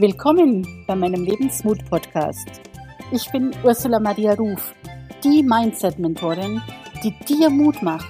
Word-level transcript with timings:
Willkommen 0.00 0.84
bei 0.86 0.94
meinem 0.94 1.24
Lebensmut-Podcast. 1.24 2.60
Ich 3.10 3.28
bin 3.32 3.50
Ursula 3.64 3.98
Maria 3.98 4.34
Ruf, 4.34 4.72
die 5.24 5.42
Mindset-Mentorin, 5.42 6.62
die 7.02 7.12
dir 7.24 7.50
Mut 7.50 7.82
macht 7.82 8.06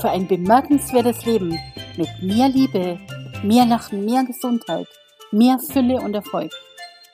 für 0.00 0.10
ein 0.10 0.26
bemerkenswertes 0.26 1.24
Leben 1.26 1.56
mit 1.96 2.08
mehr 2.20 2.48
Liebe, 2.48 2.98
mehr 3.44 3.66
Lachen, 3.66 4.04
mehr 4.04 4.24
Gesundheit, 4.24 4.88
mehr 5.30 5.60
Fülle 5.60 6.00
und 6.00 6.12
Erfolg. 6.14 6.50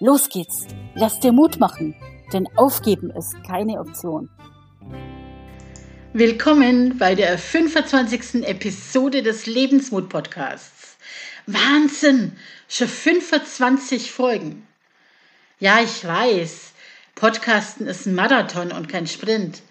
Los 0.00 0.30
geht's, 0.30 0.68
lass 0.94 1.20
dir 1.20 1.32
Mut 1.32 1.60
machen, 1.60 1.94
denn 2.32 2.48
aufgeben 2.56 3.10
ist 3.10 3.34
keine 3.46 3.78
Option. 3.78 4.30
Willkommen 6.14 6.96
bei 6.96 7.14
der 7.14 7.36
25. 7.36 8.48
Episode 8.48 9.22
des 9.22 9.44
Lebensmut-Podcasts. 9.44 10.73
Wahnsinn! 11.46 12.36
Schon 12.68 12.88
25 12.88 14.10
Folgen. 14.10 14.66
Ja, 15.60 15.80
ich 15.82 16.04
weiß, 16.04 16.72
Podcasten 17.14 17.86
ist 17.86 18.06
ein 18.06 18.14
Marathon 18.14 18.72
und 18.72 18.88
kein 18.88 19.06
Sprint. 19.06 19.62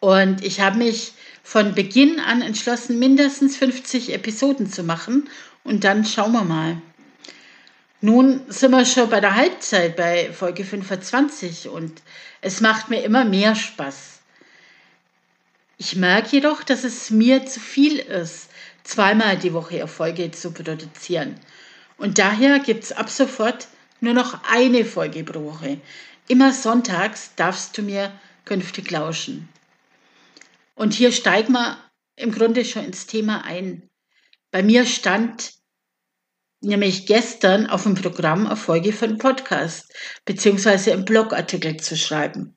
Und 0.00 0.42
ich 0.42 0.60
habe 0.60 0.78
mich 0.78 1.12
von 1.42 1.74
Beginn 1.74 2.20
an 2.20 2.42
entschlossen, 2.42 2.98
mindestens 2.98 3.56
50 3.56 4.12
Episoden 4.12 4.70
zu 4.70 4.82
machen. 4.82 5.28
Und 5.62 5.84
dann 5.84 6.04
schauen 6.04 6.32
wir 6.32 6.44
mal. 6.44 6.80
Nun 8.00 8.40
sind 8.48 8.72
wir 8.72 8.84
schon 8.84 9.08
bei 9.08 9.20
der 9.20 9.34
Halbzeit 9.34 9.96
bei 9.96 10.32
Folge 10.32 10.64
25 10.64 11.68
und 11.68 12.02
es 12.42 12.60
macht 12.60 12.90
mir 12.90 13.02
immer 13.02 13.24
mehr 13.24 13.54
Spaß. 13.54 14.20
Ich 15.78 15.96
merke 15.96 16.36
jedoch, 16.36 16.62
dass 16.62 16.84
es 16.84 17.10
mir 17.10 17.46
zu 17.46 17.60
viel 17.60 17.98
ist, 17.98 18.50
zweimal 18.84 19.36
die 19.36 19.52
Woche 19.52 19.78
Erfolge 19.78 20.30
zu 20.30 20.52
produzieren. 20.52 21.40
Und 21.96 22.18
daher 22.18 22.60
gibt 22.60 22.84
es 22.84 22.92
ab 22.92 23.10
sofort 23.10 23.68
nur 24.00 24.14
noch 24.14 24.42
eine 24.44 24.84
Folge 24.84 25.24
pro 25.24 25.44
Woche. 25.44 25.80
Immer 26.28 26.52
sonntags 26.52 27.34
darfst 27.36 27.76
du 27.76 27.82
mir 27.82 28.12
künftig 28.44 28.90
lauschen. 28.90 29.48
Und 30.74 30.94
hier 30.94 31.12
steigen 31.12 31.52
wir 31.52 31.78
im 32.16 32.32
Grunde 32.32 32.64
schon 32.64 32.84
ins 32.84 33.06
Thema 33.06 33.44
ein. 33.44 33.88
Bei 34.50 34.62
mir 34.62 34.86
stand 34.86 35.54
nämlich 36.60 37.06
gestern 37.06 37.66
auf 37.66 37.82
dem 37.82 37.94
Programm 37.94 38.46
Erfolge 38.46 38.94
einen 39.02 39.18
Podcast 39.18 39.92
beziehungsweise 40.24 40.92
einen 40.92 41.04
Blogartikel 41.04 41.76
zu 41.78 41.96
schreiben. 41.96 42.56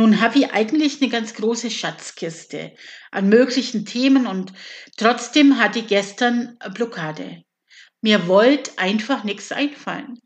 Nun 0.00 0.22
habe 0.22 0.38
ich 0.38 0.50
eigentlich 0.52 1.02
eine 1.02 1.10
ganz 1.10 1.34
große 1.34 1.70
Schatzkiste 1.70 2.72
an 3.10 3.28
möglichen 3.28 3.84
Themen 3.84 4.26
und 4.26 4.50
trotzdem 4.96 5.58
hatte 5.58 5.80
ich 5.80 5.88
gestern 5.88 6.56
eine 6.58 6.72
Blockade. 6.72 7.44
Mir 8.00 8.26
wollte 8.26 8.70
einfach 8.78 9.24
nichts 9.24 9.52
einfallen. 9.52 10.18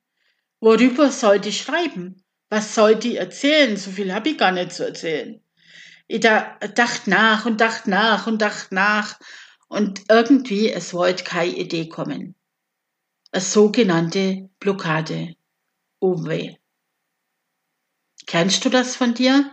Worüber 0.61 1.11
sollte 1.11 1.49
ich 1.49 1.61
schreiben? 1.61 2.23
Was 2.51 2.77
sollte 2.77 3.09
ich 3.09 3.17
erzählen? 3.17 3.77
So 3.77 3.91
viel 3.91 4.15
habe 4.15 4.29
ich 4.29 4.39
gar 4.39 4.53
nicht 4.53 4.71
zu 4.71 4.87
erzählen. 4.87 5.43
Ich 6.07 6.21
da, 6.21 6.57
dachte 6.77 7.11
nach 7.11 7.45
und 7.45 7.61
dachte 7.61 7.91
nach 7.91 8.29
und 8.29 8.43
dachte 8.43 8.73
nach 8.77 9.19
und 9.67 10.03
irgendwie, 10.09 10.71
es 10.71 10.95
wollte 10.95 11.25
keine 11.25 11.51
Idee 11.51 11.89
kommen. 11.89 12.37
Eine 13.33 13.43
sogenannte 13.43 14.49
Blockade. 14.61 15.35
Oh 15.99 16.25
weh. 16.25 16.55
Kennst 18.27 18.65
du 18.65 18.69
das 18.71 18.95
von 18.95 19.15
dir? 19.15 19.53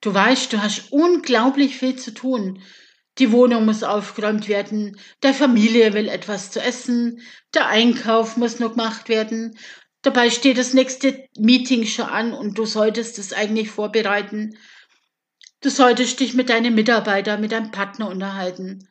Du 0.00 0.14
weißt, 0.14 0.52
du 0.52 0.62
hast 0.62 0.92
unglaublich 0.92 1.76
viel 1.76 1.96
zu 1.96 2.12
tun. 2.12 2.62
Die 3.18 3.32
Wohnung 3.32 3.64
muss 3.64 3.82
aufgeräumt 3.82 4.48
werden, 4.48 4.98
der 5.24 5.34
Familie 5.34 5.92
will 5.92 6.08
etwas 6.08 6.52
zu 6.52 6.60
essen, 6.60 7.20
der 7.52 7.66
Einkauf 7.66 8.36
muss 8.36 8.60
noch 8.60 8.70
gemacht 8.70 9.08
werden. 9.08 9.58
Dabei 10.02 10.30
steht 10.30 10.56
das 10.56 10.72
nächste 10.72 11.26
Meeting 11.36 11.84
schon 11.84 12.06
an 12.06 12.32
und 12.32 12.56
du 12.56 12.64
solltest 12.64 13.18
es 13.18 13.32
eigentlich 13.32 13.70
vorbereiten. 13.70 14.56
Du 15.60 15.70
solltest 15.70 16.20
dich 16.20 16.34
mit 16.34 16.48
deinen 16.48 16.76
Mitarbeitern, 16.76 17.40
mit 17.40 17.50
deinem 17.50 17.72
Partner 17.72 18.08
unterhalten. 18.08 18.88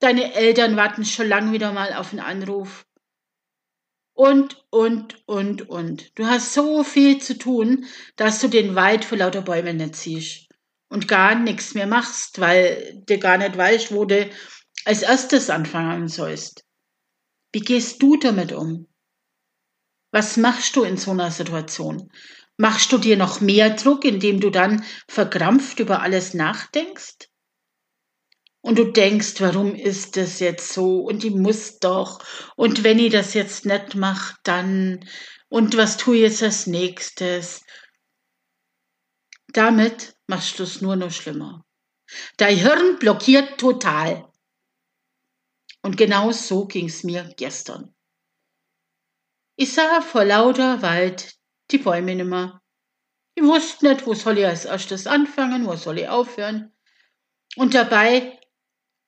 Deine 0.00 0.34
Eltern 0.34 0.76
warten 0.76 1.04
schon 1.04 1.28
lang 1.28 1.52
wieder 1.52 1.72
mal 1.72 1.92
auf 1.92 2.10
einen 2.10 2.20
Anruf. 2.20 2.84
Und, 4.14 4.64
und, 4.70 5.22
und, 5.26 5.68
und. 5.68 6.16
Du 6.18 6.26
hast 6.26 6.54
so 6.54 6.84
viel 6.84 7.20
zu 7.20 7.36
tun, 7.36 7.84
dass 8.16 8.40
du 8.40 8.48
den 8.48 8.76
Wald 8.76 9.04
vor 9.04 9.18
lauter 9.18 9.42
Bäumen 9.42 9.76
nicht 9.76 9.96
siehst 9.96 10.48
und 10.88 11.08
gar 11.08 11.34
nichts 11.34 11.74
mehr 11.74 11.88
machst, 11.88 12.40
weil 12.40 13.02
du 13.06 13.18
gar 13.18 13.38
nicht 13.38 13.56
weißt, 13.56 13.92
wo 13.92 14.04
du 14.04 14.30
als 14.84 15.02
erstes 15.02 15.50
anfangen 15.50 16.06
sollst. 16.08 16.64
Wie 17.52 17.60
gehst 17.60 18.00
du 18.02 18.16
damit 18.16 18.52
um? 18.52 18.86
Was 20.12 20.36
machst 20.36 20.76
du 20.76 20.84
in 20.84 20.96
so 20.96 21.10
einer 21.10 21.32
Situation? 21.32 22.08
Machst 22.56 22.92
du 22.92 22.98
dir 22.98 23.16
noch 23.16 23.40
mehr 23.40 23.70
Druck, 23.70 24.04
indem 24.04 24.38
du 24.38 24.50
dann 24.50 24.84
verkrampft 25.08 25.80
über 25.80 26.02
alles 26.02 26.34
nachdenkst? 26.34 27.28
Und 28.64 28.78
du 28.78 28.90
denkst, 28.90 29.42
warum 29.42 29.74
ist 29.74 30.16
das 30.16 30.40
jetzt 30.40 30.72
so? 30.72 31.00
Und 31.00 31.22
ich 31.22 31.34
muss 31.34 31.80
doch. 31.80 32.24
Und 32.56 32.82
wenn 32.82 32.98
ich 32.98 33.12
das 33.12 33.34
jetzt 33.34 33.66
nicht 33.66 33.94
mache, 33.94 34.38
dann. 34.42 35.06
Und 35.50 35.76
was 35.76 35.98
tue 35.98 36.16
ich 36.16 36.22
jetzt 36.22 36.42
als 36.42 36.66
nächstes? 36.66 37.62
Damit 39.48 40.16
machst 40.28 40.58
du 40.58 40.62
es 40.62 40.80
nur 40.80 40.96
noch 40.96 41.10
schlimmer. 41.10 41.66
Dein 42.38 42.56
Hirn 42.56 42.98
blockiert 42.98 43.60
total. 43.60 44.32
Und 45.82 45.98
genau 45.98 46.32
so 46.32 46.64
ging 46.64 46.86
es 46.86 47.04
mir 47.04 47.30
gestern. 47.36 47.94
Ich 49.56 49.74
sah 49.74 50.00
vor 50.00 50.24
lauter 50.24 50.80
Wald 50.80 51.34
die 51.70 51.78
Bäume 51.78 52.14
nimmer. 52.14 52.62
Ich 53.34 53.44
wusste 53.44 53.88
nicht, 53.88 54.06
wo 54.06 54.14
soll 54.14 54.38
ich 54.38 54.46
als 54.46 54.64
erstes 54.64 55.06
anfangen, 55.06 55.66
wo 55.66 55.76
soll 55.76 55.98
ich 55.98 56.08
aufhören. 56.08 56.74
Und 57.56 57.74
dabei 57.74 58.33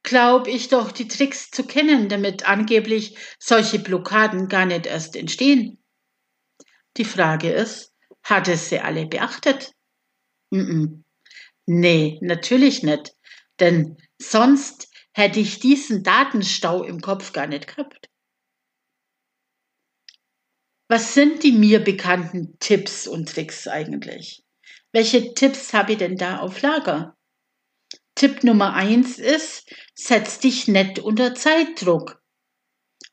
glaube 0.07 0.51
ich 0.51 0.69
doch 0.69 0.93
die 0.93 1.09
Tricks 1.09 1.51
zu 1.51 1.67
kennen, 1.67 2.09
damit 2.09 2.49
angeblich 2.49 3.17
solche 3.39 3.79
Blockaden 3.79 4.49
gar 4.49 4.65
nicht 4.65 4.87
erst 4.87 5.17
entstehen. 5.17 5.83
Die 6.97 7.05
Frage 7.05 7.51
ist, 7.51 7.93
hat 8.23 8.49
es 8.49 8.71
sie 8.71 8.79
alle 8.79 9.07
beachtet? 9.07 9.75
Mm 10.51 10.61
-mm. 10.61 11.03
Nee, 11.67 12.19
natürlich 12.23 12.83
nicht. 12.85 13.15
Denn 13.59 13.97
sonst 14.19 14.89
hätte 15.13 15.41
ich 15.41 15.59
diesen 15.59 16.05
Datenstau 16.05 16.85
im 16.85 17.01
Kopf 17.01 17.33
gar 17.33 17.49
nicht 17.49 17.67
gehabt. 17.67 18.09
Was 20.89 21.15
sind 21.15 21.43
die 21.43 21.53
mir 21.53 21.81
bekannten 21.83 22.57
Tipps 22.61 23.09
und 23.09 23.29
Tricks 23.29 23.67
eigentlich? 23.67 24.45
Welche 24.93 25.35
Tipps 25.35 25.73
habe 25.73 25.93
ich 25.93 25.99
denn 25.99 26.17
da 26.17 26.39
auf 26.39 26.63
Lager? 26.63 27.17
Tipp 28.17 28.43
Nummer 28.43 28.75
eins 28.75 29.19
ist, 29.19 29.73
setz 29.95 30.41
dich 30.41 30.67
nett 30.67 30.99
unter 30.99 31.35
Zeitdruck. 31.35 32.21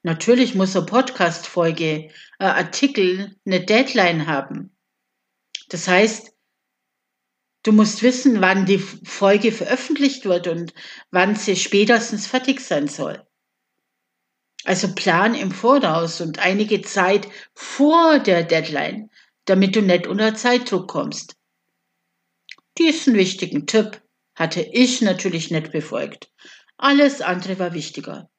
Natürlich 0.02 0.56
muss 0.56 0.75
eine 0.75 0.86
Podcast-Folge, 0.86 2.09
ein 2.40 2.47
Artikel 2.47 3.36
eine 3.46 3.63
Deadline 3.63 4.25
haben. 4.28 4.75
Das 5.69 5.88
heißt, 5.88 6.34
Du 7.66 7.72
musst 7.72 8.03
wissen, 8.03 8.42
wann 8.42 8.66
die 8.66 8.78
Folge 8.78 9.53
veröffentlicht 9.53 10.25
wird 10.25 10.47
und 10.47 10.74
wann 11.12 11.38
sie 11.38 11.56
spätestens 11.56 12.28
fertig 12.28 12.59
sein 12.59 12.90
soll. 12.90 13.25
Also 14.66 14.94
plan 14.94 15.34
im 15.34 15.52
Voraus 15.52 16.19
und 16.19 16.40
einige 16.40 16.81
Zeit 16.81 17.28
vor 17.53 18.19
der 18.19 18.44
Deadline, 18.44 19.09
damit 19.46 19.78
du 19.78 19.81
nicht 19.81 20.08
unter 20.08 20.36
Zeitdruck 20.36 20.90
kommst. 20.90 21.38
Diesen 22.78 23.16
wichtigen 23.16 23.66
Tipp 23.66 24.03
hatte 24.36 24.62
ich 24.62 25.02
natürlich 25.02 25.52
nicht 25.52 25.72
befolgt. 25.72 26.32
Alles 26.78 27.22
andere 27.22 27.60
war 27.60 27.74
wichtiger. 27.74 28.30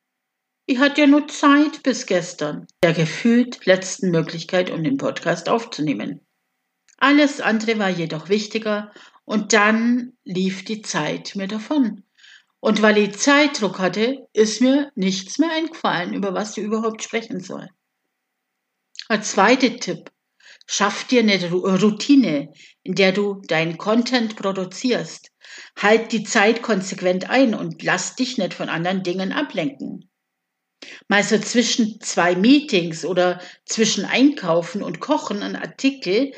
Ich 0.66 0.78
hatte 0.78 1.03
ja 1.03 1.07
nur 1.07 1.28
Zeit 1.28 1.83
bis 1.83 2.07
gestern, 2.07 2.66
der 2.83 2.95
gefühlt 2.95 3.66
letzten 3.66 4.10
Möglichkeit, 4.10 4.71
um 4.71 4.83
den 4.83 4.97
Podcast 4.97 5.48
aufzunehmen. 5.48 6.21
Alles 6.97 7.41
andere 7.41 7.78
war 7.78 7.91
jedoch 7.91 8.28
wichtiger 8.28 8.91
und 9.24 9.53
dann 9.53 10.15
lief 10.24 10.65
die 10.65 10.80
Zeit 10.83 11.36
mir 11.36 11.48
davon. 11.48 12.04
Und 12.60 12.80
weil 12.80 12.97
ich 12.97 13.18
Zeitdruck 13.18 13.78
hatte, 13.78 14.27
ist 14.33 14.63
mir 14.63 14.91
nichts 14.95 15.39
mehr 15.39 15.51
eingefallen, 15.53 16.15
über 16.15 16.33
was 16.33 16.57
ich 16.57 16.65
überhaupt 16.65 17.03
sprechen 17.03 17.41
soll. 17.41 17.68
Ein 19.09 19.22
zweiter 19.22 19.77
Tipp. 19.77 20.10
Schaff 20.66 21.04
dir 21.04 21.21
eine 21.21 21.51
Routine, 21.51 22.54
in 22.83 22.95
der 22.95 23.13
du 23.13 23.42
deinen 23.48 23.77
Content 23.77 24.36
produzierst. 24.36 25.30
Halt 25.77 26.12
die 26.12 26.24
Zeit 26.24 26.62
konsequent 26.62 27.28
ein 27.30 27.54
und 27.54 27.83
lass 27.83 28.16
dich 28.16 28.39
nicht 28.39 28.54
von 28.54 28.68
anderen 28.68 29.03
Dingen 29.03 29.33
ablenken. 29.33 30.10
Mal 31.09 31.22
so 31.22 31.39
zwischen 31.39 32.01
zwei 32.01 32.34
Meetings 32.34 33.04
oder 33.04 33.41
zwischen 33.65 34.04
Einkaufen 34.04 34.83
und 34.83 35.01
Kochen 35.01 35.42
ein 35.42 35.56
Artikel, 35.56 36.33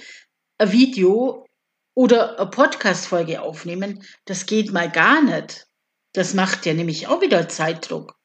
ein 0.59 0.73
Video 0.73 1.47
oder 1.95 2.39
eine 2.39 2.51
Podcast-Folge 2.51 3.41
aufnehmen, 3.41 4.05
das 4.27 4.47
geht 4.47 4.73
mal 4.73 4.91
gar 4.91 5.23
nicht. 5.23 5.67
Das 6.13 6.35
macht 6.35 6.67
ja 6.67 6.75
nämlich 6.75 7.09
auch 7.09 7.21
wieder 7.21 7.49
Zeitdruck. 7.49 8.17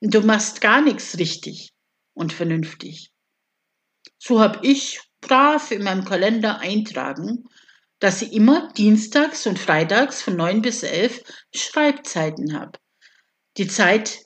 Du 0.00 0.20
machst 0.20 0.60
gar 0.60 0.80
nichts 0.80 1.18
richtig 1.18 1.72
und 2.14 2.32
vernünftig. 2.32 3.12
So 4.18 4.40
habe 4.40 4.66
ich 4.66 5.00
brav 5.20 5.70
in 5.70 5.82
meinem 5.82 6.04
Kalender 6.04 6.60
eintragen, 6.60 7.44
dass 8.00 8.22
ich 8.22 8.32
immer 8.32 8.72
dienstags 8.74 9.46
und 9.46 9.58
freitags 9.58 10.22
von 10.22 10.36
9 10.36 10.62
bis 10.62 10.82
11 10.82 11.22
Schreibzeiten 11.54 12.58
habe. 12.58 12.78
Die 13.56 13.66
Zeit 13.66 14.20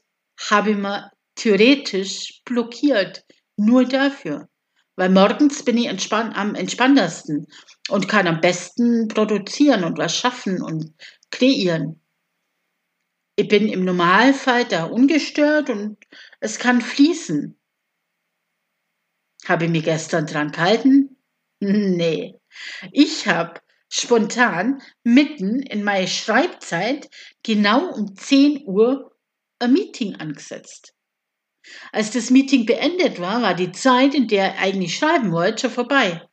habe 0.51 0.73
ich 0.73 0.77
mir 0.77 1.11
theoretisch 1.35 2.43
blockiert, 2.45 3.25
nur 3.57 3.85
dafür. 3.85 4.49
Weil 4.97 5.09
morgens 5.09 5.65
bin 5.65 5.79
ich 5.79 5.87
entspann 5.87 6.35
am 6.35 6.55
entspanntesten 6.55 7.47
und 7.89 8.09
kann 8.09 8.27
am 8.27 8.41
besten 8.41 9.09
produzieren 9.09 9.85
und 9.85 9.97
was 9.97 10.17
schaffen 10.17 10.63
und 10.63 10.93
kreieren. 11.31 12.03
Ich 13.37 13.49
bin 13.49 13.69
im 13.69 13.85
Normalfall 13.85 14.67
da 14.67 14.85
ungestört 14.85 15.71
und 15.71 15.97
es 16.41 16.59
kann 16.59 16.83
fließen. 16.83 17.59
Habe 19.47 19.65
ich 19.65 19.71
mich 19.71 19.85
gestern 19.85 20.27
dran 20.27 20.53
gehalten? 20.53 21.17
Nee. 21.61 22.39
Ich 22.91 23.27
habe 23.27 23.61
spontan 23.89 24.83
mitten 25.05 25.61
in 25.61 25.85
meine 25.85 26.09
Schreibzeit 26.09 27.11
genau 27.43 27.89
um 27.93 28.17
10 28.17 28.67
Uhr 28.67 29.15
ein 29.59 29.73
Meeting 29.73 30.17
angesetzt. 30.17 30.95
Als 31.93 32.11
das 32.11 32.31
Meeting 32.31 32.67
beendet 32.67 33.21
war, 33.21 33.43
war 33.43 33.55
die 33.55 33.73
Zeit, 33.73 34.15
in 34.15 34.29
der 34.29 34.55
ich 34.55 34.61
eigentlich 34.61 34.97
schreiben 34.97 35.31
wollte, 35.33 35.63
schon 35.63 35.71
vorbei. 35.71 36.27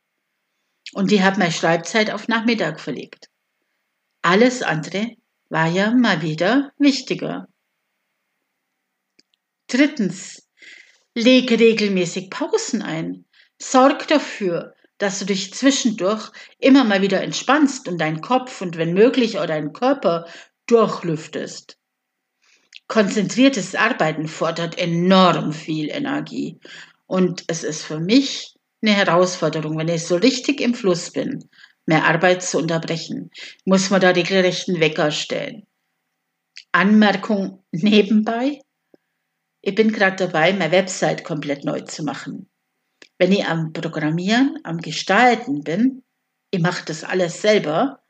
Und 0.92 1.12
ich 1.12 1.22
habe 1.22 1.38
meine 1.38 1.52
Schreibzeit 1.52 2.10
auf 2.10 2.28
Nachmittag 2.28 2.80
verlegt. 2.80 3.28
Alles 4.22 4.62
andere 4.62 5.16
war 5.48 5.68
ja 5.68 5.92
mal 5.92 6.22
wieder 6.22 6.72
wichtiger. 6.78 7.46
Drittens, 9.68 10.48
lege 11.14 11.58
regelmäßig 11.58 12.30
Pausen 12.30 12.82
ein. 12.82 13.24
Sorg 13.58 14.08
dafür, 14.08 14.74
dass 15.00 15.18
du 15.18 15.24
dich 15.24 15.52
zwischendurch 15.54 16.30
immer 16.58 16.84
mal 16.84 17.00
wieder 17.00 17.22
entspannst 17.22 17.88
und 17.88 17.98
deinen 17.98 18.20
Kopf 18.20 18.60
und 18.60 18.76
wenn 18.76 18.92
möglich 18.92 19.38
auch 19.38 19.46
deinen 19.46 19.72
Körper 19.72 20.26
durchlüftest. 20.66 21.78
Konzentriertes 22.86 23.74
Arbeiten 23.74 24.28
fordert 24.28 24.76
enorm 24.78 25.52
viel 25.52 25.88
Energie 25.90 26.60
und 27.06 27.44
es 27.46 27.64
ist 27.64 27.82
für 27.82 27.98
mich 27.98 28.54
eine 28.82 28.94
Herausforderung, 28.94 29.78
wenn 29.78 29.88
ich 29.88 30.04
so 30.04 30.16
richtig 30.16 30.60
im 30.60 30.74
Fluss 30.74 31.10
bin, 31.10 31.48
mehr 31.86 32.04
Arbeit 32.04 32.42
zu 32.42 32.58
unterbrechen, 32.58 33.30
muss 33.64 33.88
man 33.88 34.02
da 34.02 34.10
regelrechten 34.10 34.80
Wecker 34.80 35.10
stellen. 35.10 35.66
Anmerkung 36.72 37.64
nebenbei. 37.72 38.60
Ich 39.62 39.74
bin 39.74 39.92
gerade 39.92 40.26
dabei, 40.26 40.52
meine 40.52 40.72
Website 40.72 41.24
komplett 41.24 41.64
neu 41.64 41.80
zu 41.80 42.04
machen. 42.04 42.49
Wenn 43.20 43.32
ich 43.32 43.44
am 43.44 43.74
Programmieren, 43.74 44.58
am 44.64 44.78
Gestalten 44.78 45.60
bin, 45.60 46.02
ich 46.50 46.60
mache 46.60 46.86
das 46.86 47.04
alles 47.04 47.42
selber, 47.42 48.02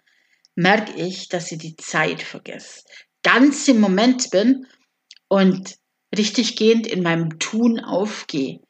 merke 0.54 0.92
ich, 0.92 1.28
dass 1.28 1.50
ich 1.50 1.58
die 1.58 1.74
Zeit 1.74 2.22
vergesse. 2.22 2.84
Ganz 3.24 3.66
im 3.66 3.80
Moment 3.80 4.30
bin 4.30 4.68
und 5.28 5.74
richtig 6.16 6.54
gehend 6.54 6.86
in 6.86 7.02
meinem 7.02 7.40
Tun 7.40 7.80
aufgehe. 7.80 8.60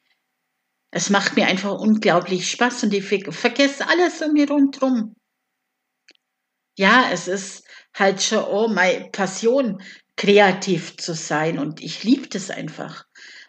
Es 0.89 1.11
macht 1.11 1.35
mir 1.35 1.45
einfach 1.45 1.77
unglaublich 1.79 2.49
Spaß 2.49 2.85
und 2.85 2.93
ich 2.95 3.05
vergesse 3.05 3.87
alles 3.87 4.19
um 4.23 4.33
mich 4.33 4.49
rundherum. 4.49 5.13
Ja, 6.75 7.11
es 7.11 7.27
ist 7.27 7.67
halt 7.93 8.19
schon 8.23 8.43
oh, 8.45 8.67
meine 8.67 9.11
Passion, 9.11 9.79
kreativ 10.15 10.97
zu 10.97 11.13
sein 11.13 11.59
und 11.59 11.81
ich 11.83 12.03
liebe 12.03 12.27
das 12.29 12.49
einfach. 12.49 13.05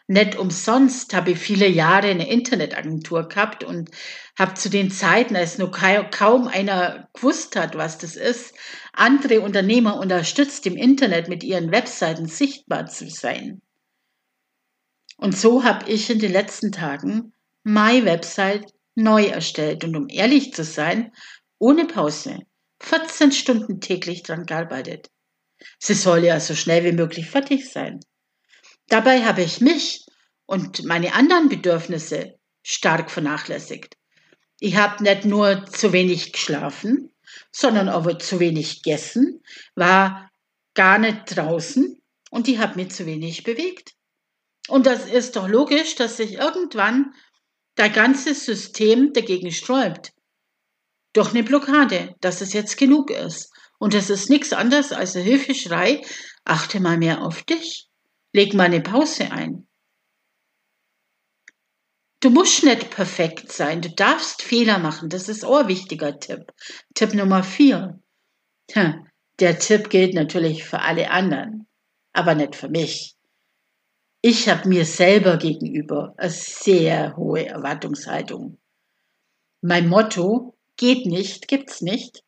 Nicht 0.09 0.37
umsonst 0.37 1.15
habe 1.15 1.33
ich 1.33 1.39
viele 1.39 1.69
Jahre 1.69 2.09
eine 2.09 2.29
Internetagentur 2.29 3.29
gehabt 3.29 3.65
und 3.65 3.91
habe 4.39 4.55
zu 4.55 4.69
den 4.69 4.91
Zeiten, 4.91 5.37
als 5.37 5.59
nur 5.59 5.71
kaum 5.71 6.49
einer 6.49 7.09
gewusst 7.15 7.57
hat, 7.57 7.77
was 7.77 7.99
das 7.99 8.17
ist, 8.17 8.55
andere 8.93 9.41
Unternehmer 9.41 9.99
unterstützt, 9.99 10.67
im 10.67 10.77
Internet 10.77 11.29
mit 11.29 11.45
ihren 11.45 11.71
Webseiten 11.71 12.27
sichtbar 12.27 12.87
zu 12.87 13.09
sein. 13.09 13.63
Und 15.17 15.37
so 15.37 15.63
habe 15.63 15.89
ich 15.91 16.11
in 16.11 16.19
den 16.19 16.33
letzten 16.33 16.73
Tagen 16.73 17.33
My 17.63 18.05
Website 18.05 18.73
neu 18.97 19.27
erstellt 19.27 19.85
und 19.85 19.97
um 19.97 20.09
ehrlich 20.09 20.53
zu 20.53 20.65
sein, 20.65 21.13
ohne 21.59 21.87
Pause, 21.87 22.41
14 22.81 23.31
Stunden 23.31 23.81
täglich 23.81 24.25
dran 24.25 24.47
gearbeitet. 24.47 25.11
Sie 25.79 25.95
soll 25.95 26.25
ja 26.25 26.41
so 26.41 26.55
schnell 26.55 26.85
wie 26.85 26.93
möglich 26.93 27.31
fertig 27.31 27.71
sein. 27.71 28.01
Dabei 28.89 29.25
habe 29.25 29.43
ich 29.43 29.61
mich 29.61 30.05
und 30.47 30.85
meine 30.85 31.15
anderen 31.15 31.49
Bedürfnisse 31.49 32.39
stark 32.63 33.11
vernachlässigt. 33.11 33.97
Ich 34.61 34.77
habe 34.77 35.03
nicht 35.03 35.25
nur 35.25 35.65
zu 35.67 35.93
wenig 35.93 36.33
geschlafen, 36.33 37.13
sondern 37.51 37.89
auch 37.89 38.19
zu 38.19 38.39
wenig 38.39 38.83
gegessen, 38.83 39.43
war 39.75 40.31
gar 40.75 40.99
nicht 40.99 41.37
draußen 41.37 42.01
und 42.31 42.49
ich 42.49 42.59
habe 42.59 42.77
mich 42.77 42.91
zu 42.91 43.07
wenig 43.07 43.45
bewegt. 43.45 43.95
Und 44.69 44.87
das 44.87 45.07
ist 45.07 45.37
doch 45.37 45.49
logisch, 45.49 45.97
dass 45.97 46.17
sich 46.17 46.35
irgendwann 46.35 47.13
dein 47.75 47.93
ganzes 47.93 48.45
System 48.45 49.13
dagegen 49.13 49.51
sträubt. 49.51 50.13
Durch 51.13 51.31
eine 51.31 51.43
Blockade, 51.43 52.15
dass 52.21 52.41
es 52.41 52.53
jetzt 52.53 52.77
genug 52.79 53.11
ist. 53.11 53.51
Und 53.79 53.95
es 53.95 54.09
ist 54.11 54.31
nichts 54.31 54.53
anderes 54.53 54.93
als 54.93 55.17
ein 55.17 55.25
Hilfeschrei, 55.25 56.03
achte 56.45 56.81
mal 56.81 56.97
mehr 56.97 57.23
auf 57.23 57.43
dich, 57.43 57.89
leg 58.33 58.55
mal 58.55 58.65
eine 58.65 58.81
Pause 58.81 59.31
ein. 59.31 59.67
Du 62.21 62.31
musst 62.31 62.63
nicht 62.65 62.91
perfekt 62.91 63.51
sein, 63.51 63.83
du 63.83 63.91
darfst 63.91 64.43
Fehler 64.43 64.79
machen, 64.79 65.09
das 65.09 65.29
ist 65.29 65.45
auch 65.45 65.59
ein 65.59 65.69
wichtiger 65.69 66.19
Tipp. 66.21 66.53
Tipp 66.95 67.15
Nummer 67.15 67.43
vier. 67.43 68.01
Der 69.41 69.59
Tipp 69.59 69.91
gilt 69.91 70.15
natürlich 70.15 70.65
für 70.65 70.81
alle 70.81 71.11
anderen, 71.11 71.67
aber 72.13 72.35
nicht 72.35 72.55
für 72.55 72.69
mich 72.69 73.17
ich 74.25 74.49
habe 74.49 74.69
mir 74.69 74.85
selber 74.85 75.37
gegenüber 75.37 76.15
eine 76.17 76.31
sehr 76.31 77.17
hohe 77.17 77.45
Erwartungshaltung. 77.45 78.59
Mein 79.61 79.89
Motto, 79.89 80.57
geht 80.77 81.07
nicht, 81.07 81.49
gibt's 81.49 81.83
nicht, 81.83 82.23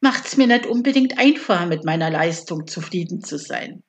macht's 0.00 0.36
mir 0.36 0.46
nicht 0.46 0.66
unbedingt 0.66 1.18
einfacher, 1.18 1.66
mit 1.66 1.84
meiner 1.84 2.10
Leistung 2.10 2.66
zufrieden 2.66 3.22
zu 3.22 3.38
sein. 3.38 3.82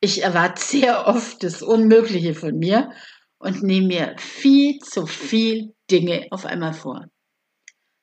Ich 0.00 0.22
erwarte 0.22 0.62
sehr 0.62 1.06
oft 1.06 1.42
das 1.42 1.62
Unmögliche 1.62 2.34
von 2.34 2.58
mir 2.58 2.92
und 3.38 3.62
nehme 3.62 3.86
mir 3.86 4.16
viel 4.18 4.78
zu 4.78 5.06
viel 5.06 5.74
Dinge 5.90 6.26
auf 6.30 6.44
einmal 6.46 6.74
vor. 6.74 7.06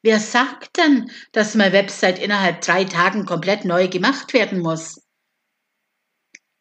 Wer 0.04 0.20
sagt 0.20 0.77
denn, 0.77 1.12
dass 1.32 1.56
meine 1.56 1.74
Website 1.74 2.20
innerhalb 2.20 2.62
drei 2.62 2.86
Tagen 2.86 3.25
komplett 3.25 3.66
neu 3.66 3.88
gemacht 3.88 4.34
werden 4.34 4.60
muss? 4.60 5.01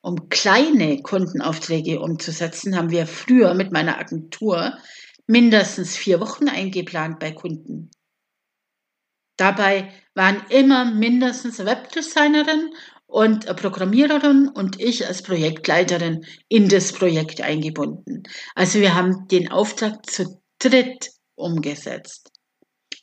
Um 0.03 0.29
kleine 0.29 1.03
Kundenaufträge 1.03 2.01
umzusetzen, 2.01 2.77
haben 2.77 2.91
wir 2.91 3.07
früher 3.07 3.55
mit 3.55 3.73
meiner 3.73 3.99
Agentur 3.99 4.79
mindestens 5.27 5.97
vier 5.97 6.21
Wochen 6.21 6.49
eingeplant 6.49 7.19
bei 7.19 7.33
Kunden. 7.33 7.91
Dabei 9.37 9.91
waren 10.15 10.43
immer 10.51 10.85
mindestens 10.85 11.59
Webdesignerin 11.59 12.75
und 13.11 13.45
Programmiererin 13.57 14.49
und 14.49 14.81
ich 14.81 15.07
als 15.07 15.23
Projektleiterin 15.23 16.25
in 16.49 16.69
das 16.69 16.93
Projekt 16.93 17.41
eingebunden. 17.41 18.23
Also 18.55 18.81
wir 18.81 18.95
haben 18.95 19.27
den 19.29 19.51
Auftrag 19.51 20.09
zu 20.09 20.41
dritt 20.59 21.11
umgesetzt. 21.35 22.31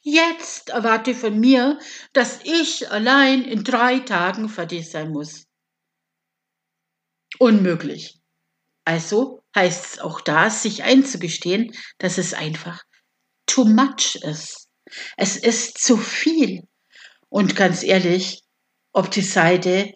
Jetzt 0.02 0.70
erwarte 0.70 1.14
von 1.14 1.38
mir, 1.40 1.80
dass 2.14 2.40
ich 2.44 2.90
allein 2.90 3.44
in 3.44 3.64
drei 3.64 4.00
Tagen 4.00 4.48
fertig 4.48 4.90
sein 4.90 5.12
muss 5.12 5.48
unmöglich. 7.40 8.20
Also 8.86 9.44
heißt 9.56 9.86
es 9.86 10.00
auch 10.00 10.22
da, 10.22 10.50
sich 10.50 10.84
einzugestehen, 10.84 11.74
dass 11.98 12.18
es 12.18 12.34
einfach 12.34 12.84
too 13.46 13.66
much 13.66 14.16
ist. 14.22 14.70
Es 15.18 15.36
ist 15.36 15.80
zu 15.80 15.98
viel. 15.98 16.64
Und 17.30 17.56
ganz 17.56 17.84
ehrlich, 17.84 18.44
ob 18.94 19.12
die 19.12 19.22
Seite 19.22 19.94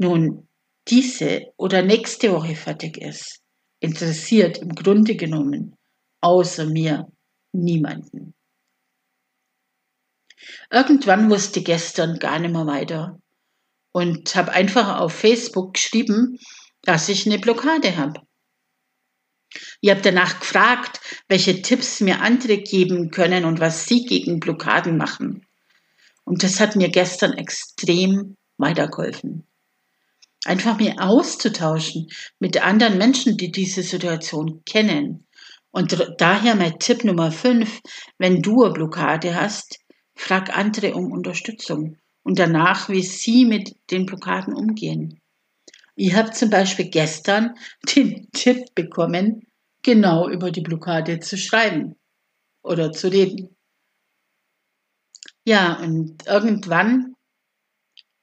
nun 0.00 0.48
diese 0.88 1.52
oder 1.56 1.82
nächste 1.82 2.32
Woche 2.32 2.56
fertig 2.56 2.96
ist, 2.96 3.40
interessiert 3.80 4.58
im 4.58 4.74
Grunde 4.74 5.14
genommen 5.14 5.76
außer 6.22 6.66
mir 6.66 7.06
niemanden. 7.52 8.34
Irgendwann 10.70 11.30
wusste 11.30 11.62
gestern 11.62 12.18
gar 12.18 12.38
nicht 12.38 12.52
mehr 12.52 12.66
weiter 12.66 13.20
und 13.92 14.34
habe 14.34 14.52
einfach 14.52 15.00
auf 15.00 15.12
Facebook 15.12 15.74
geschrieben, 15.74 16.38
dass 16.82 17.08
ich 17.10 17.26
eine 17.26 17.38
Blockade 17.38 17.96
habe. 17.96 18.22
Ich 19.82 19.90
habe 19.90 20.00
danach 20.00 20.40
gefragt, 20.40 21.00
welche 21.28 21.60
Tipps 21.60 22.00
mir 22.00 22.20
andere 22.20 22.58
geben 22.58 23.10
können 23.10 23.44
und 23.44 23.60
was 23.60 23.86
sie 23.86 24.06
gegen 24.06 24.40
Blockaden 24.40 24.96
machen. 24.96 25.46
Und 26.24 26.42
das 26.42 26.60
hat 26.60 26.76
mir 26.76 26.88
gestern 26.88 27.32
extrem 27.34 28.36
weitergeholfen. 28.56 29.49
Einfach 30.44 30.78
mir 30.78 30.96
auszutauschen 31.00 32.08
mit 32.38 32.62
anderen 32.62 32.98
Menschen, 32.98 33.36
die 33.36 33.52
diese 33.52 33.82
Situation 33.82 34.62
kennen 34.64 35.26
Und 35.70 36.14
daher 36.18 36.56
mein 36.56 36.78
Tipp 36.78 37.04
Nummer 37.04 37.30
5, 37.30 37.80
wenn 38.18 38.42
du 38.42 38.64
eine 38.64 38.72
Blockade 38.72 39.34
hast, 39.34 39.78
frag 40.14 40.56
andere 40.56 40.94
um 40.94 41.12
Unterstützung 41.12 41.96
und 42.22 42.38
danach, 42.38 42.88
wie 42.88 43.02
sie 43.02 43.44
mit 43.44 43.76
den 43.90 44.06
Blockaden 44.06 44.54
umgehen. 44.54 45.20
Ich 45.94 46.14
habe 46.14 46.30
zum 46.30 46.50
Beispiel 46.50 46.88
gestern 46.88 47.54
den 47.96 48.28
Tipp 48.32 48.74
bekommen, 48.74 49.46
genau 49.82 50.28
über 50.28 50.50
die 50.50 50.62
Blockade 50.62 51.20
zu 51.20 51.36
schreiben 51.36 51.96
oder 52.62 52.92
zu 52.92 53.08
reden. 53.08 53.54
Ja, 55.44 55.80
und 55.80 56.26
irgendwann 56.26 57.14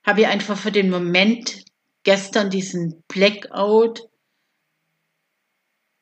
habe 0.06 0.22
ich 0.22 0.28
einfach 0.28 0.58
für 0.58 0.72
den 0.72 0.90
Moment 0.90 1.67
gestern 2.08 2.50
diesen 2.50 3.04
Blackout, 3.10 4.08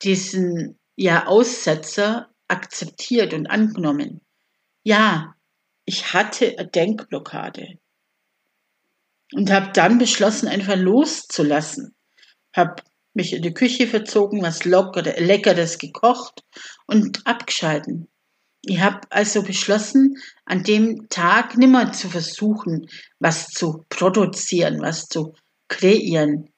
diesen 0.02 0.78
ja 0.94 1.26
Aussetzer 1.26 2.30
akzeptiert 2.46 3.34
und 3.34 3.48
angenommen. 3.48 4.20
Ja, 4.84 5.34
ich 5.84 6.12
hatte 6.12 6.56
eine 6.56 6.68
Denkblockade 6.68 7.80
und 9.32 9.50
habe 9.50 9.72
dann 9.72 9.98
beschlossen, 9.98 10.46
einfach 10.46 10.76
loszulassen. 10.76 11.96
Habe 12.54 12.84
mich 13.12 13.32
in 13.32 13.42
die 13.42 13.52
Küche 13.52 13.88
verzogen, 13.88 14.42
was 14.42 14.64
Leckeres 14.64 15.78
gekocht 15.78 16.44
und 16.86 17.26
abgeschalten. 17.26 18.06
Ich 18.62 18.80
habe 18.80 19.00
also 19.10 19.42
beschlossen, 19.42 20.18
an 20.44 20.62
dem 20.62 21.08
Tag 21.08 21.56
nimmer 21.56 21.90
zu 21.90 22.08
versuchen, 22.08 22.88
was 23.18 23.48
zu 23.48 23.84
produzieren, 23.88 24.80
was 24.80 25.08
zu 25.08 25.34
kreieren. 25.68 26.52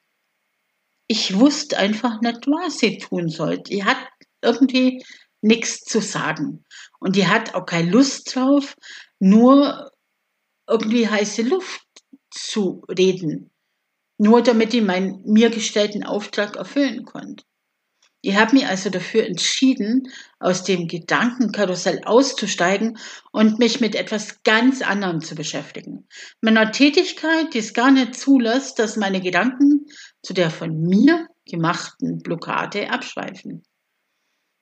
Ich 1.06 1.38
wusste 1.38 1.78
einfach 1.78 2.20
nicht, 2.20 2.46
was 2.46 2.82
ich 2.82 2.98
tun 2.98 3.28
sollte. 3.28 3.72
Ich 3.72 3.84
hatte 3.84 4.06
irgendwie 4.42 5.02
nichts 5.40 5.80
zu 5.80 6.00
sagen. 6.00 6.64
Und 7.00 7.16
die 7.16 7.26
hat 7.26 7.54
auch 7.54 7.64
keine 7.64 7.90
Lust 7.90 8.34
drauf, 8.34 8.76
nur 9.18 9.90
irgendwie 10.68 11.08
heiße 11.08 11.42
Luft 11.42 11.86
zu 12.30 12.82
reden. 12.88 13.50
Nur 14.18 14.42
damit 14.42 14.74
ich 14.74 14.82
meinen 14.82 15.22
mir 15.24 15.48
gestellten 15.50 16.04
Auftrag 16.04 16.56
erfüllen 16.56 17.04
konnte. 17.04 17.44
Ich 18.20 18.36
habe 18.36 18.54
mich 18.54 18.66
also 18.66 18.90
dafür 18.90 19.26
entschieden, 19.26 20.10
aus 20.40 20.64
dem 20.64 20.88
Gedankenkarussell 20.88 22.02
auszusteigen 22.04 22.98
und 23.30 23.60
mich 23.60 23.80
mit 23.80 23.94
etwas 23.94 24.42
ganz 24.42 24.82
anderem 24.82 25.20
zu 25.20 25.36
beschäftigen. 25.36 26.08
Meiner 26.40 26.72
Tätigkeit, 26.72 27.54
die 27.54 27.58
es 27.58 27.74
gar 27.74 27.92
nicht 27.92 28.16
zulässt, 28.16 28.80
dass 28.80 28.96
meine 28.96 29.20
Gedanken 29.20 29.86
zu 30.22 30.34
der 30.34 30.50
von 30.50 30.80
mir 30.80 31.28
gemachten 31.46 32.18
Blockade 32.18 32.90
abschweifen. 32.90 33.62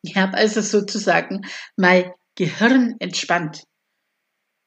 Ich 0.02 0.16
habe 0.16 0.36
also 0.36 0.60
sozusagen 0.60 1.46
mein 1.76 2.12
Gehirn 2.34 2.96
entspannt, 2.98 3.64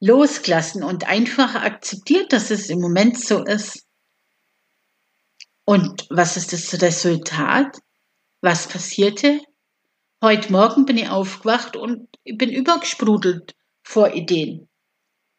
losgelassen 0.00 0.82
und 0.82 1.06
einfach 1.06 1.54
akzeptiert, 1.54 2.32
dass 2.32 2.50
es 2.50 2.68
im 2.68 2.80
Moment 2.80 3.18
so 3.18 3.44
ist. 3.44 3.86
Und 5.64 6.06
was 6.10 6.36
ist 6.36 6.52
das 6.52 6.82
Resultat? 6.82 7.78
Was 8.42 8.68
passierte? 8.68 9.38
Heute 10.22 10.50
Morgen 10.50 10.86
bin 10.86 10.96
ich 10.96 11.10
aufgewacht 11.10 11.76
und 11.76 12.08
bin 12.24 12.50
übergesprudelt 12.50 13.54
vor 13.82 14.14
Ideen. 14.14 14.66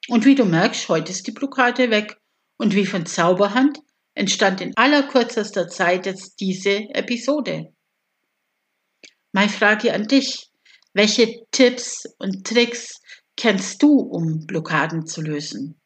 Und 0.07 0.25
wie 0.25 0.35
du 0.35 0.45
merkst, 0.45 0.87
heute 0.87 1.11
ist 1.11 1.25
die 1.25 1.31
Blockade 1.31 1.89
weg. 1.89 2.15
Und 2.57 2.75
wie 2.75 2.85
von 2.85 3.07
Zauberhand 3.07 3.79
entstand 4.13 4.61
in 4.61 4.77
allerkürzester 4.77 5.67
Zeit 5.67 6.05
jetzt 6.05 6.39
diese 6.39 6.89
Episode. 6.93 7.73
Meine 9.31 9.49
Frage 9.49 9.95
an 9.95 10.07
dich. 10.07 10.51
Welche 10.93 11.43
Tipps 11.49 12.03
und 12.19 12.45
Tricks 12.45 13.01
kennst 13.35 13.81
du, 13.81 13.97
um 13.97 14.45
Blockaden 14.45 15.07
zu 15.07 15.21
lösen? 15.21 15.81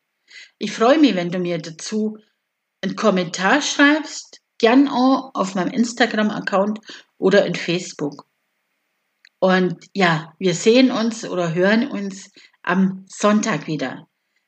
Ich 0.57 0.73
freue 0.73 0.97
mich, 0.97 1.15
wenn 1.15 1.31
du 1.31 1.39
mir 1.39 1.59
dazu 1.59 2.17
einen 2.81 2.97
Kommentar 2.97 3.61
schreibst, 3.61 4.41
gern 4.59 4.87
auch 4.87 5.31
auf 5.33 5.55
meinem 5.55 5.71
Instagram-Account 5.71 6.79
oder 7.17 7.45
in 7.45 7.55
Facebook. 7.55 8.25
Und 9.39 9.87
ja, 9.93 10.33
wir 10.39 10.53
sehen 10.55 10.91
uns 10.91 11.25
oder 11.25 11.53
hören 11.53 11.89
uns 11.89 12.31
am 12.63 13.05
Sonntag 13.07 13.67
wieder. 13.67 14.07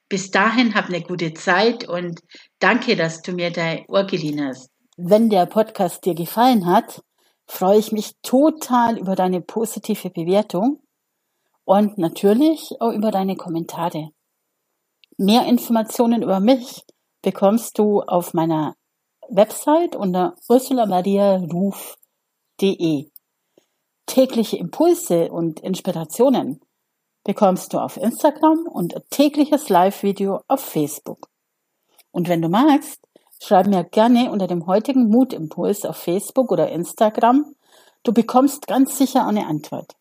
Bis 0.09 0.31
dahin 0.31 0.73
hab 0.73 0.85
eine 0.85 1.01
gute 1.01 1.33
Zeit 1.33 1.87
und 1.87 2.21
danke, 2.59 2.95
dass 2.95 3.21
du 3.21 3.33
mir 3.33 3.51
dein 3.51 3.85
Ohr 3.89 4.05
geliehen 4.05 4.43
hast. 4.43 4.71
Wenn 4.95 5.29
der 5.29 5.45
Podcast 5.45 6.05
dir 6.05 6.15
gefallen 6.15 6.65
hat, 6.65 7.03
freue 7.45 7.79
ich 7.79 7.91
mich 7.91 8.15
total 8.23 8.97
über 8.97 9.15
deine 9.15 9.41
positive 9.41 10.09
Bewertung 10.09 10.81
und 11.65 11.97
natürlich 11.97 12.75
auch 12.79 12.93
über 12.93 13.11
deine 13.11 13.35
Kommentare. 13.35 14.09
Mehr 15.17 15.45
Informationen 15.45 16.23
über 16.23 16.39
mich 16.39 16.83
bekommst 17.21 17.77
du 17.77 18.01
auf 18.01 18.33
meiner 18.33 18.75
Website 19.29 19.95
unter 19.95 20.35
ursulamariaruf.de. 20.49 23.11
Tägliche 24.05 24.57
Impulse 24.57 25.31
und 25.31 25.59
Inspirationen 25.59 26.61
bekommst 27.23 27.73
du 27.73 27.79
auf 27.79 27.97
Instagram 27.97 28.67
und 28.67 28.95
tägliches 29.09 29.69
Live-Video 29.69 30.41
auf 30.47 30.61
Facebook. 30.61 31.29
Und 32.11 32.29
wenn 32.29 32.41
du 32.41 32.49
magst, 32.49 33.07
Schreib 33.41 33.67
mir 33.67 33.83
gerne 33.83 34.31
unter 34.31 34.47
dem 34.47 34.65
heutigen 34.65 35.09
Mutimpuls 35.09 35.85
auf 35.85 35.97
Facebook 35.97 36.51
oder 36.51 36.69
Instagram. 36.69 37.55
Du 38.03 38.11
bekommst 38.11 38.67
ganz 38.67 38.97
sicher 38.97 39.27
eine 39.27 39.45
Antwort. 39.45 39.95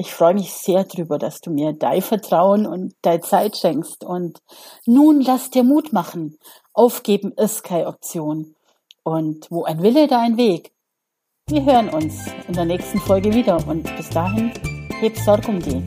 Ich 0.00 0.14
freue 0.14 0.32
mich 0.32 0.54
sehr 0.54 0.84
drüber, 0.84 1.18
dass 1.18 1.42
du 1.42 1.50
mir 1.50 1.74
dein 1.74 2.00
Vertrauen 2.00 2.66
und 2.66 2.94
deine 3.02 3.20
Zeit 3.20 3.58
schenkst. 3.58 4.02
Und 4.02 4.40
nun 4.86 5.20
lass 5.20 5.50
dir 5.50 5.62
Mut 5.62 5.92
machen. 5.92 6.38
Aufgeben 6.72 7.32
ist 7.32 7.64
keine 7.64 7.86
Option. 7.86 8.54
Und 9.02 9.50
wo 9.50 9.64
ein 9.64 9.82
Wille, 9.82 10.06
da 10.08 10.22
ein 10.22 10.38
Weg. 10.38 10.72
Wir 11.50 11.66
hören 11.66 11.90
uns 11.90 12.14
in 12.48 12.54
der 12.54 12.64
nächsten 12.64 12.98
Folge 12.98 13.34
wieder 13.34 13.58
und 13.68 13.94
bis 13.98 14.08
dahin 14.08 14.50
heb 15.00 15.18
Sorg 15.18 15.46
um 15.46 15.60
die. 15.60 15.84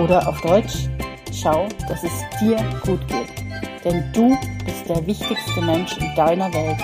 Oder 0.00 0.28
auf 0.28 0.40
Deutsch, 0.42 0.88
schau, 1.32 1.66
dass 1.88 2.04
es 2.04 2.12
dir 2.40 2.58
gut 2.86 3.00
geht. 3.08 3.84
Denn 3.84 4.04
du 4.12 4.38
bist 4.64 4.88
der 4.88 5.04
wichtigste 5.04 5.62
Mensch 5.62 5.98
in 5.98 6.14
deiner 6.14 6.46
Welt. 6.54 6.78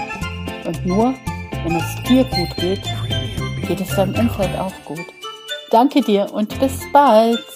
Und 0.67 0.85
nur, 0.85 1.15
wenn 1.63 1.77
es 1.77 2.03
dir 2.09 2.25
gut 2.25 2.57
geht, 2.57 2.83
geht 3.69 3.81
es 3.81 3.95
deinem 3.95 4.17
Umfeld 4.17 4.59
auch 4.59 4.75
gut. 4.85 5.20
Danke 5.71 6.01
dir 6.01 6.27
und 6.33 6.59
bis 6.59 6.81
bald. 6.93 7.50